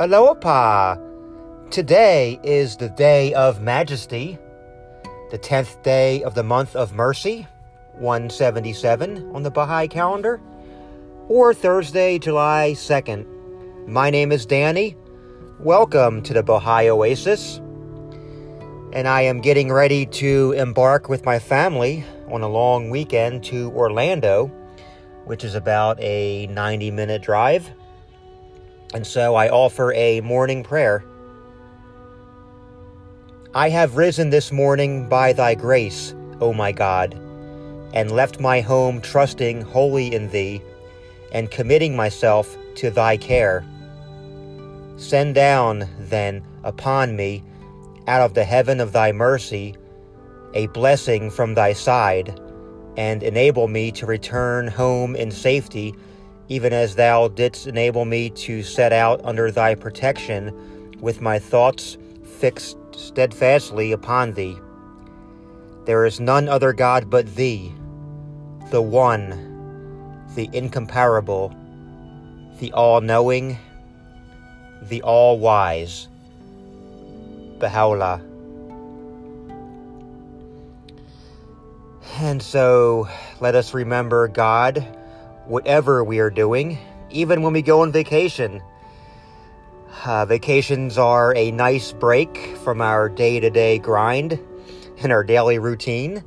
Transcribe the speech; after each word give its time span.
Aloha! 0.00 0.96
Today 1.70 2.40
is 2.42 2.78
the 2.78 2.88
day 2.88 3.34
of 3.34 3.60
majesty, 3.60 4.38
the 5.30 5.38
10th 5.38 5.82
day 5.82 6.22
of 6.22 6.34
the 6.34 6.42
month 6.42 6.74
of 6.74 6.94
mercy, 6.94 7.46
177 7.98 9.30
on 9.34 9.42
the 9.42 9.50
Baha'i 9.50 9.88
calendar, 9.88 10.40
or 11.28 11.52
Thursday, 11.52 12.18
July 12.18 12.72
2nd. 12.74 13.26
My 13.86 14.08
name 14.08 14.32
is 14.32 14.46
Danny. 14.46 14.96
Welcome 15.58 16.22
to 16.22 16.32
the 16.32 16.42
Baha'i 16.42 16.88
Oasis. 16.88 17.58
And 18.94 19.06
I 19.06 19.20
am 19.20 19.42
getting 19.42 19.70
ready 19.70 20.06
to 20.06 20.52
embark 20.52 21.10
with 21.10 21.26
my 21.26 21.38
family 21.38 22.06
on 22.28 22.40
a 22.40 22.48
long 22.48 22.88
weekend 22.88 23.44
to 23.44 23.70
Orlando, 23.72 24.46
which 25.26 25.44
is 25.44 25.54
about 25.54 26.00
a 26.00 26.46
90 26.46 26.90
minute 26.90 27.20
drive. 27.20 27.70
And 28.92 29.06
so 29.06 29.36
I 29.36 29.48
offer 29.48 29.92
a 29.92 30.20
morning 30.20 30.64
prayer. 30.64 31.04
I 33.54 33.68
have 33.68 33.96
risen 33.96 34.30
this 34.30 34.50
morning 34.50 35.08
by 35.08 35.32
thy 35.32 35.54
grace, 35.54 36.14
O 36.40 36.52
my 36.52 36.72
God, 36.72 37.14
and 37.94 38.10
left 38.10 38.40
my 38.40 38.60
home 38.60 39.00
trusting 39.00 39.60
wholly 39.62 40.12
in 40.14 40.28
thee, 40.30 40.60
and 41.32 41.50
committing 41.50 41.94
myself 41.94 42.56
to 42.76 42.90
thy 42.90 43.16
care. 43.16 43.64
Send 44.96 45.34
down, 45.34 45.88
then, 45.98 46.42
upon 46.64 47.16
me, 47.16 47.42
out 48.06 48.22
of 48.22 48.34
the 48.34 48.44
heaven 48.44 48.80
of 48.80 48.92
thy 48.92 49.12
mercy, 49.12 49.76
a 50.54 50.66
blessing 50.68 51.30
from 51.30 51.54
thy 51.54 51.72
side, 51.72 52.38
and 52.96 53.22
enable 53.22 53.68
me 53.68 53.92
to 53.92 54.06
return 54.06 54.66
home 54.66 55.14
in 55.14 55.30
safety 55.30 55.94
even 56.50 56.72
as 56.72 56.96
thou 56.96 57.28
didst 57.28 57.68
enable 57.68 58.04
me 58.04 58.28
to 58.28 58.62
set 58.64 58.92
out 58.92 59.20
under 59.24 59.52
thy 59.52 59.72
protection 59.72 60.98
with 61.00 61.20
my 61.20 61.38
thoughts 61.38 61.96
fixed 62.24 62.76
steadfastly 62.90 63.92
upon 63.92 64.32
thee. 64.32 64.58
There 65.86 66.04
is 66.04 66.18
none 66.18 66.48
other 66.48 66.72
God 66.72 67.08
but 67.08 67.36
thee, 67.36 67.72
the 68.70 68.82
one, 68.82 70.26
the 70.34 70.50
incomparable, 70.52 71.54
the 72.58 72.72
all 72.72 73.00
knowing, 73.00 73.56
the 74.82 75.02
all 75.02 75.38
wise. 75.38 76.08
Baha'u'llah. 77.60 78.20
And 82.18 82.42
so 82.42 83.08
let 83.38 83.54
us 83.54 83.72
remember 83.72 84.26
God 84.26 84.84
whatever 85.50 86.04
we 86.04 86.20
are 86.20 86.30
doing, 86.30 86.78
even 87.10 87.42
when 87.42 87.52
we 87.52 87.60
go 87.60 87.82
on 87.82 87.90
vacation. 87.90 88.62
Uh, 90.04 90.24
vacations 90.24 90.96
are 90.96 91.34
a 91.34 91.50
nice 91.50 91.92
break 91.92 92.56
from 92.58 92.80
our 92.80 93.08
day 93.08 93.40
to 93.40 93.50
day 93.50 93.76
grind 93.78 94.38
and 95.02 95.10
our 95.10 95.24
daily 95.24 95.58
routine. 95.58 96.22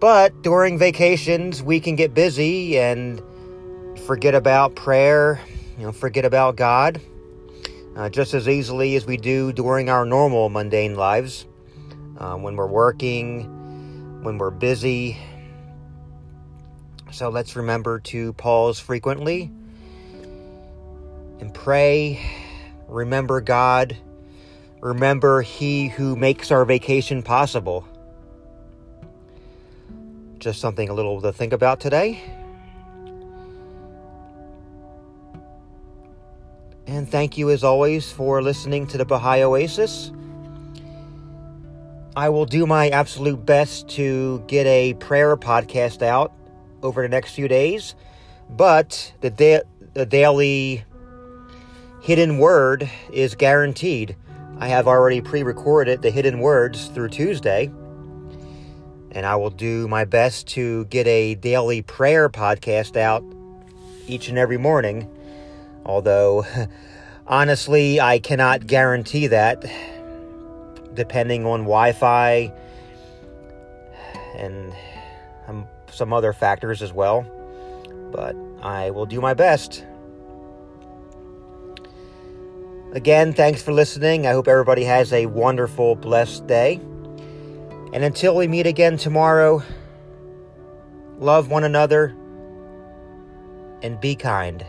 But 0.00 0.42
during 0.42 0.76
vacations, 0.76 1.62
we 1.62 1.78
can 1.78 1.94
get 1.94 2.12
busy 2.12 2.78
and 2.78 3.22
forget 4.06 4.34
about 4.34 4.74
prayer, 4.74 5.40
you 5.78 5.84
know, 5.84 5.92
forget 5.92 6.24
about 6.24 6.56
God, 6.56 7.00
uh, 7.94 8.08
just 8.08 8.34
as 8.34 8.48
easily 8.48 8.96
as 8.96 9.06
we 9.06 9.18
do 9.18 9.52
during 9.52 9.88
our 9.88 10.04
normal 10.04 10.48
mundane 10.48 10.96
lives. 10.96 11.46
Uh, 12.18 12.34
when 12.34 12.56
we're 12.56 12.66
working, 12.66 13.44
when 14.22 14.36
we're 14.36 14.50
busy, 14.50 15.16
so 17.10 17.28
let's 17.28 17.56
remember 17.56 18.00
to 18.00 18.32
pause 18.34 18.78
frequently 18.78 19.50
and 21.40 21.52
pray. 21.52 22.20
Remember 22.88 23.40
God. 23.40 23.96
Remember 24.80 25.42
He 25.42 25.88
who 25.88 26.16
makes 26.16 26.50
our 26.50 26.64
vacation 26.64 27.22
possible. 27.22 27.86
Just 30.38 30.60
something 30.60 30.88
a 30.88 30.94
little 30.94 31.20
to 31.22 31.32
think 31.32 31.52
about 31.52 31.80
today. 31.80 32.22
And 36.86 37.08
thank 37.08 37.38
you, 37.38 37.50
as 37.50 37.62
always, 37.62 38.10
for 38.10 38.42
listening 38.42 38.86
to 38.88 38.98
the 38.98 39.04
Baha'i 39.04 39.42
Oasis. 39.42 40.10
I 42.16 42.28
will 42.30 42.46
do 42.46 42.66
my 42.66 42.88
absolute 42.88 43.46
best 43.46 43.88
to 43.90 44.42
get 44.48 44.66
a 44.66 44.94
prayer 44.94 45.36
podcast 45.36 46.02
out 46.02 46.32
over 46.82 47.02
the 47.02 47.08
next 47.08 47.34
few 47.34 47.48
days, 47.48 47.94
but 48.48 49.12
the, 49.20 49.30
da- 49.30 49.62
the 49.94 50.06
daily 50.06 50.84
hidden 52.02 52.38
word 52.38 52.90
is 53.12 53.34
guaranteed. 53.34 54.16
I 54.58 54.68
have 54.68 54.86
already 54.86 55.20
pre 55.20 55.42
recorded 55.42 56.02
the 56.02 56.10
hidden 56.10 56.40
words 56.40 56.88
through 56.88 57.08
Tuesday, 57.08 57.70
and 59.12 59.24
I 59.24 59.36
will 59.36 59.50
do 59.50 59.88
my 59.88 60.04
best 60.04 60.46
to 60.48 60.84
get 60.86 61.06
a 61.06 61.34
daily 61.34 61.82
prayer 61.82 62.28
podcast 62.28 62.96
out 62.96 63.24
each 64.06 64.28
and 64.28 64.38
every 64.38 64.58
morning. 64.58 65.08
Although, 65.84 66.44
honestly, 67.26 68.00
I 68.00 68.18
cannot 68.18 68.66
guarantee 68.66 69.28
that 69.28 69.64
depending 70.94 71.46
on 71.46 71.60
Wi 71.60 71.92
Fi 71.92 72.52
and 74.36 74.72
I'm 75.48 75.66
some 75.92 76.12
other 76.12 76.32
factors 76.32 76.82
as 76.82 76.92
well, 76.92 77.26
but 78.12 78.36
I 78.62 78.90
will 78.90 79.06
do 79.06 79.20
my 79.20 79.34
best. 79.34 79.84
Again, 82.92 83.32
thanks 83.32 83.62
for 83.62 83.72
listening. 83.72 84.26
I 84.26 84.32
hope 84.32 84.48
everybody 84.48 84.84
has 84.84 85.12
a 85.12 85.26
wonderful, 85.26 85.94
blessed 85.94 86.46
day. 86.46 86.80
And 87.92 88.04
until 88.04 88.34
we 88.36 88.48
meet 88.48 88.66
again 88.66 88.96
tomorrow, 88.96 89.62
love 91.18 91.50
one 91.50 91.64
another 91.64 92.16
and 93.82 94.00
be 94.00 94.16
kind. 94.16 94.66